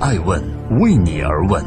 [0.00, 0.40] 爱问
[0.78, 1.64] 为你而问。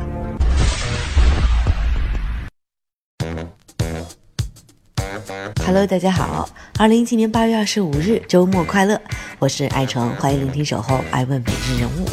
[5.66, 6.50] Hello，大家好，
[6.80, 9.00] 二零一七年八月二十五日，周末快乐，
[9.38, 12.08] 我是爱成，欢迎聆听守候爱问每日人物。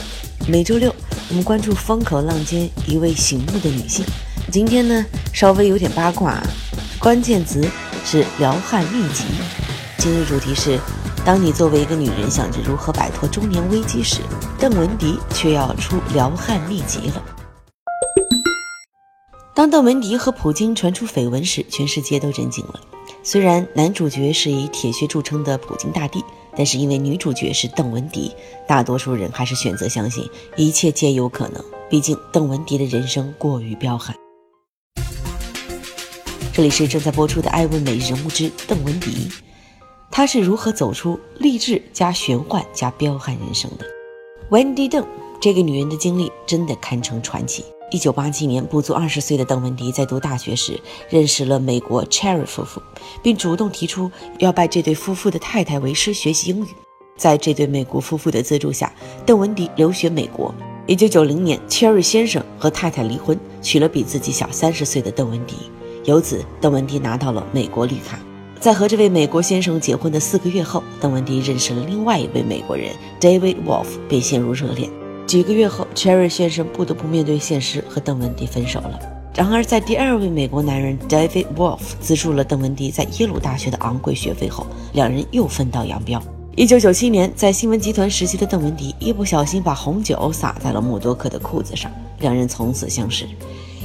[0.48, 0.92] 每周六，
[1.28, 4.04] 我们关注风口浪尖一位醒目的女性。
[4.50, 6.42] 今天呢，稍微有点八卦，
[6.98, 7.64] 关键词
[8.04, 9.24] 是撩汉秘籍。
[9.98, 10.80] 今日主题是：
[11.24, 14.20] 当你作为一个女人想着如何摆脱中年危机时，
[14.60, 17.24] 邓文迪却要出撩汉秘籍了。
[19.54, 22.80] 当邓文迪和普京传出绯闻时，全世界都震惊了。
[23.22, 26.24] 虽然男主角是以铁血著称的普京大帝，
[26.56, 28.34] 但是因为女主角是邓文迪，
[28.66, 31.64] 大多数人还是选择相信一切皆有可能。
[31.88, 34.16] 毕竟邓文迪的人生过于彪悍。
[36.52, 39.28] 这里是正在播出的《爱问每日人物之邓文迪》，
[40.10, 43.86] 她是如何走出励志加玄幻加彪悍人生的
[44.50, 45.06] ？Wendy 邓
[45.40, 47.64] 这个女人的经历真的堪称传奇。
[47.90, 50.78] 一九八七年，不足二十岁的邓文迪在读大学时
[51.08, 52.82] 认识了美国 Cherry 夫妇，
[53.22, 56.68] 并主动提出要拜这对夫妇的太太为师学习英语。
[57.16, 58.92] 在这对美国夫妇的资助下，
[59.24, 60.54] 邓文迪留学美国。
[60.86, 65.54] 一九九零年，Cherry 先生和太太离婚，娶了比自己小三十岁的邓文迪。
[66.04, 68.18] 由此，邓文迪拿到了美国绿卡。
[68.60, 74.90] 在和这位美国先生结婚的四个月后，邓文迪认识了另外一位美国人 David Wolf，被陷入热恋。
[75.28, 78.98] 几个月后，Cherry 先生不得不面对现实，和邓文迪分手了。
[79.36, 86.20] 然而，在第二位美国男人 David Wolf 资助了邓文迪在耶鲁大学的昂贵学费后，两人又分道扬镳。
[86.56, 93.24] 一九九七年，在新闻集团实习的邓文迪一不小心把红酒洒在了默多克的裤子上，两人从此相识。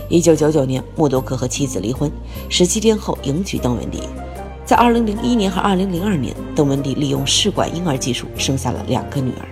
[0.09, 2.11] 一九九九年，默多克和妻子离婚，
[2.49, 3.99] 十七天后迎娶邓文迪。
[4.65, 9.45] 在二零零一年和二零零二年，邓文迪利用试管婴儿技术生下了两个女儿。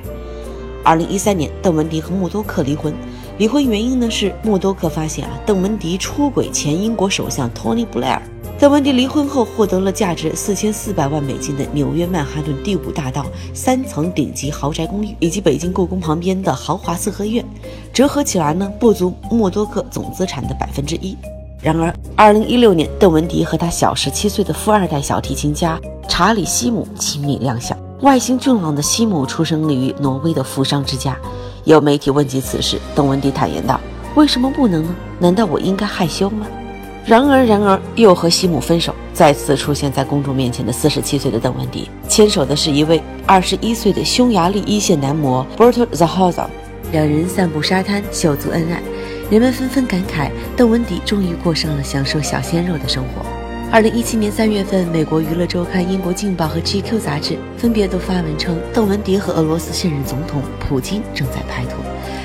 [0.84, 2.94] 二零一三年，邓文迪和默多克离婚。
[3.38, 8.22] 离婚原因呢是默多克发现啊，邓文迪出轨前英国首相托尼·布莱尔。
[8.58, 17.44] 邓文迪离婚后获得了价值四千四百万美金的纽约曼哈顿第五大道三层顶级豪宅公寓，以及北京故宫旁边的豪华四合院，
[17.92, 21.18] 折合起来呢不足默多克总资产的百分之一。
[21.62, 25.80] 然而，二零一六年，邓文迪和他小十七岁的富二代小提琴家
[26.10, 27.78] 查理·西姆亲密亮相。
[28.02, 31.16] 外形俊朗的西姆出生于挪威的富商之家。
[31.64, 33.80] 有媒体问及此事，邓文迪坦言道
[34.16, 34.96] ：“为什么不能呢？
[35.20, 36.48] 难道我应该害羞吗？”
[37.06, 46.46] 然而，然而又和西姆分手，再次出现在公众面前的四十七岁的邓文迪，牵手的是一位二十一岁的匈牙利一线男模 Berto Zahoza。
[46.92, 48.82] 两人散步沙滩，秀足恩爱，
[49.32, 53.26] 人们纷纷感慨：邓文迪终于过上了享受小鲜肉的生活。
[53.72, 61.76] 二零一七年三月份，美国娱乐周刊、英国镜报和 GQ 杂志分别都发文称，邓文迪和俄罗斯现任总统普京正在拍拖，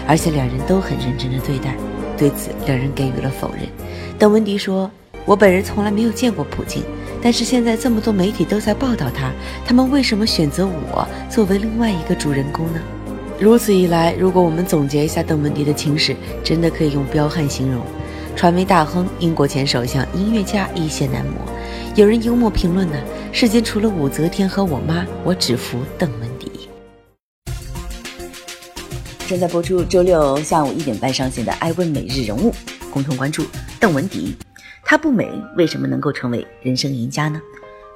[0.09, 1.77] 而且两人都很认真的对待。
[2.19, 3.69] 对此，两人给予了否认。
[4.19, 4.91] 邓文迪说
[5.25, 6.83] ：“我本人从来没有见过普京，
[7.23, 9.31] 但是现在这么多媒体都在报道他，
[9.65, 12.81] 他们为什么选择我作为另外一个主人公呢？”
[13.39, 17.85] 如此一来，如果我们总结一下邓文迪的情史，真的可以用彪悍形容。
[18.35, 21.33] 传媒大亨、英国前首相、音乐家、一线男模，
[21.95, 22.97] 有人幽默评论呢
[23.33, 26.51] ：“世间除了武则天和我妈，我只服邓文迪。”
[29.29, 32.51] 正在播出周六下午一点半上线的《爱问每日人物》，
[32.91, 33.45] 共同关注
[33.79, 34.35] 邓文迪。
[34.83, 37.39] 她不美，为什么能够成为人生赢家呢？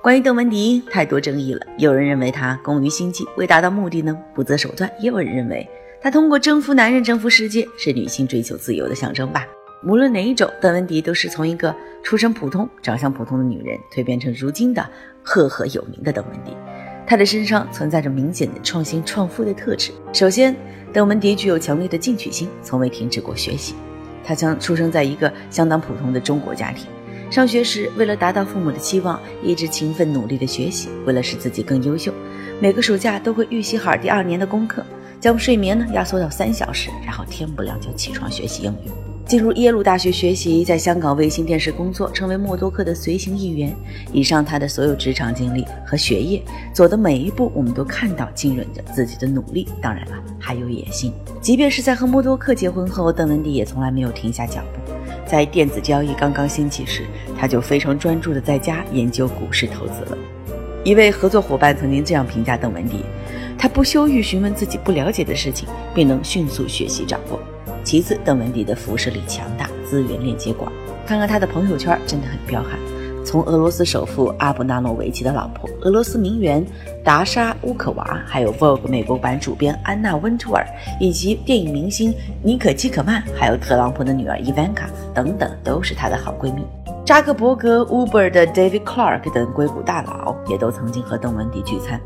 [0.03, 1.61] 关于邓文迪，太多争议了。
[1.77, 5.69] 有人认为她工于心计，为达到目的呢不择手段；也有人认为
[6.01, 9.47] 她通过征服男人征服世界，是女性追求自由的象征吧。
[9.85, 14.89] 无论哪一种，邓文迪都是从一个出身普通、长相普通的女人蜕变成如今的
[15.23, 16.57] 赫赫有名的邓文迪。
[17.07, 19.93] 她的身上存在着明显的创新创富的特质。
[20.15, 20.57] 首先，
[20.95, 23.75] 邓文迪具有强烈的进取心，从未停止过学习。
[24.25, 26.87] 她将出生在一个相当普通的中国家庭，
[27.31, 30.89] 上学时为了达到父母的期望，一直勤奋努力的学习。
[31.07, 32.13] 为了使自己更优秀，
[32.59, 34.85] 每个暑假都会预习好第二年的功课，
[35.21, 38.91] 将睡眠呢压缩到三小时，然后天不亮就起床学习英语。
[39.27, 43.73] 进入耶鲁大学学习，在香港卫星电视工作，成为默多克的随行议员。
[44.13, 46.43] 以上他的所有职场经历和学业
[46.73, 49.69] 走的每一步，我们都看到浸润着自己的努力。
[49.81, 51.13] 当然了，还有野心。
[51.41, 54.93] 即便是在和默多克结婚后，邓文迪也从来没有停下脚步。
[55.31, 57.05] 在电子交易刚刚兴起时，
[57.39, 60.19] 他就非常专注的在家研究股市投资了。
[60.83, 63.05] 一位合作伙伴曾经这样评价邓文迪：
[63.57, 67.39] 他不羞于询问自己不了解的事情，并能迅速学习掌握。
[67.85, 70.73] 其次，邓文迪的辐射力强大，资源链接广。
[71.07, 72.79] 看看他的朋友圈，真的很彪悍。
[73.25, 76.65] 从俄罗斯首富阿布纳诺维奇的老婆、俄罗斯名媛
[77.05, 80.67] 达莎乌克娃，还有 Vogue 美国版主编安娜温图尔，
[80.99, 86.65] 以及电影明星尼可基可曼，还有特朗普的女儿伊万卡等等，都是她的好闺蜜。
[87.05, 92.01] 扎克伯格、Uber 的 David Clark 等硅谷大佬也都曾经和邓文迪聚餐。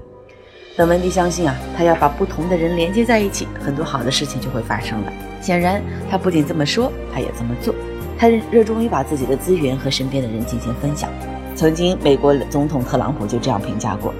[0.76, 5.12] 邓文迪相信啊，他要把不同的人连接在一起，很多好的事情就会发生了。
[5.40, 7.74] 显然，他不仅这么说，他也这么做。
[8.18, 11.10] 他热衷于把自己的资源和身边的人进行分享。
[11.54, 14.12] 曾经，美国总统特朗普就这样评价过：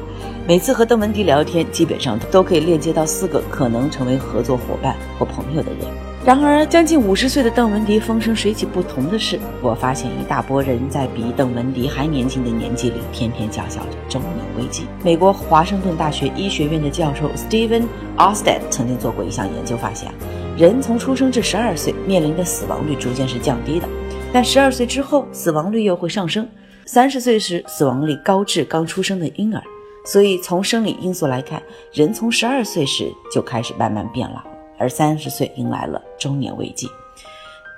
[0.46, 5.80] 每次和邓文迪聊天，基本上都可以链接到四个可能成为合作伙伴或朋友的人。
[6.24, 8.64] 然而，将近五十岁的邓文迪风生水起。
[8.64, 14.84] 不同的是，我发现一大波人在比邓文迪还年轻的年纪里，天天叫嚣着中年危机。
[15.02, 17.82] 美国华盛顿大学医学院的教授 Steven
[18.16, 20.10] Ostead 曾经做过一项研究，发现，
[20.56, 23.88] 人从出生至十二岁面临的死亡率逐渐是降低的，
[24.32, 26.48] 但十二岁之后死亡率又会上升。
[26.86, 29.60] 三十岁时死亡率高至刚出生的婴儿。
[30.06, 31.60] 所以，从生理因素来看，
[31.92, 34.42] 人从十二岁时就开始慢慢变老。
[34.78, 36.88] 而三十岁迎来了中年危机。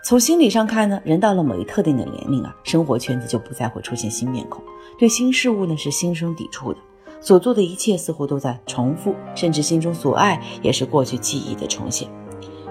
[0.02, 4.62] 从心理上看呢，人到了某一特定的年龄啊，生活圈子就不再会出现新面孔，
[4.99, 6.79] 对新事物呢是心生抵触的，
[7.20, 12.08] 所做的一切似乎都在重复，甚至心中所爱也是过去记忆的重现。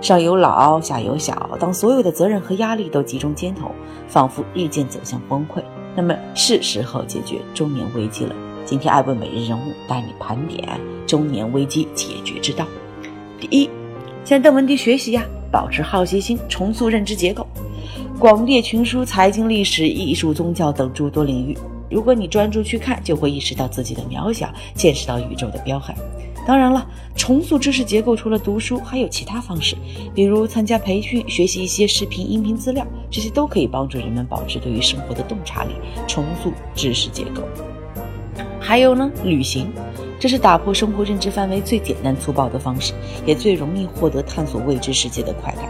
[0.01, 3.71] 上有老，下有小，当所有的责任和压力都集中肩头，
[4.07, 5.63] 仿佛日渐走向崩溃，
[5.95, 8.35] 那么是时候解决中年危机了。
[8.65, 10.67] 今天爱问每日人物带你盘点
[11.05, 12.65] 中年危机解决之道。
[13.39, 13.69] 第一。
[14.23, 17.45] 向邓文迪学习呀，保持好奇心，重塑认知结构。
[18.17, 21.55] 广列群书，财经、历史、艺术、宗教等诸多领域，
[21.91, 25.95] 如果你专注去看，就会意识到自己的渺小，见识到宇宙的彪悍。
[26.45, 29.75] 当然了，重塑知识结构除了读书，还有其他方式，
[30.13, 35.71] 比如参加培训，学习一些视频、音频资料，这些都可以帮助人们保持对于生活的洞察力，
[36.07, 37.41] 重塑知识结构。
[38.59, 39.71] 还有呢，旅行。
[40.17, 42.93] 这是打破生活认知范围最简单粗暴的方式，
[43.25, 45.65] 也最容易获得探索未知世界的快感。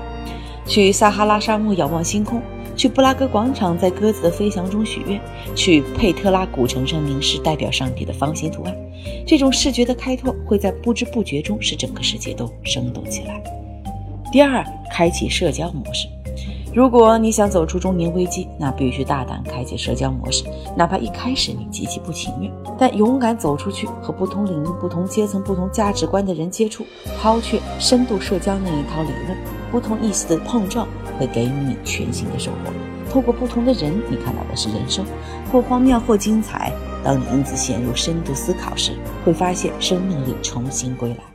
[0.68, 2.42] 去撒哈拉沙漠仰望星空，
[2.76, 5.20] 去布拉格广场在鸽子的飞翔中许愿，
[5.56, 8.76] 去佩特拉古城上凝视代表上帝的方形图案。
[9.26, 13.42] 这种视觉的开拓会在不知不觉中使整个世界都生动起来。
[14.32, 16.08] 第二，开启社交模式。
[16.76, 20.44] 如果你想走出中年危机，那必须大胆开启社交模式，
[20.76, 26.86] 哪怕一开始你极其不情愿，但勇敢走出去，和不同领域、不同阶层、不同价值观的人接触，
[27.18, 29.38] 抛却深度社交那一套理论，
[29.72, 30.86] 不同意思的碰撞
[31.18, 32.74] 会给予你全新的收获。
[33.10, 35.06] 透过不同的人，你看到的是人生，
[35.50, 36.74] 或荒谬或精彩。
[37.06, 38.92] 当你因此陷入深度思考时，
[39.24, 41.35] 会发现生命力重新归来。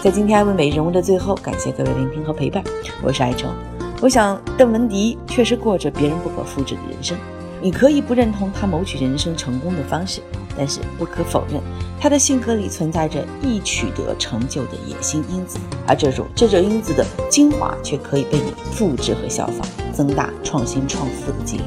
[0.00, 2.62] 在今天爱问美人物的最后，感谢各位聆听和陪伴，
[3.02, 3.48] 我是爱愁。
[4.00, 7.18] 我想邓文迪确实过着别人不可复制的人生，
[7.60, 10.20] 你可以不认同他谋取人生成功的方式，
[10.56, 11.60] 但是不可否认，
[12.00, 21.64] 他的性格里存在着易取得成就的野心因子，而这种这种因子的精华却可以被你复制和效仿，增大创新创富的几率。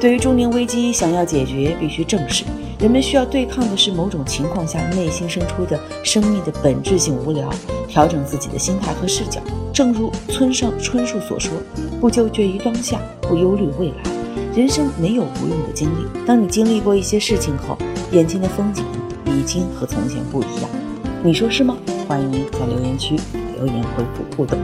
[0.00, 2.42] 对于中年危机，想要解决，必须正视。
[2.84, 7.48] 人们需要对抗的是某种情况下内心生出的生命的本质性无聊，
[7.88, 9.40] 调整自己的心态和视角。
[9.72, 11.50] 正如村上春树所说
[11.98, 13.96] ：“不纠结于当下，不忧虑未来。
[14.54, 16.26] 人生没有无用的经历。
[16.26, 17.78] 当你经历过一些事情后，
[18.12, 18.84] 眼前的风景
[19.34, 20.68] 已经和从前不一样。
[21.22, 21.78] 你说是吗？
[22.06, 23.16] 欢迎在留言区
[23.56, 24.58] 留言回复互动。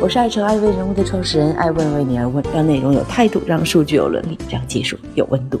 [0.00, 5.60] 我是爱成爱问人物的创始人，爱问为你而问，让内容有态度，让数据有伦理，让技术有温度。